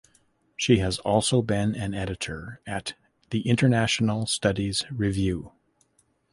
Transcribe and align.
She 0.57 0.79
has 0.79 0.97
also 0.97 1.43
been 1.43 1.75
an 1.75 1.93
editor 1.93 2.59
at 2.65 2.95
the 3.29 3.47
International 3.47 4.25
Studies 4.25 4.83
Review. 4.89 5.51